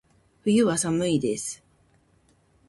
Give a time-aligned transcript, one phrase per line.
[0.43, 1.63] 冬は、寒いです。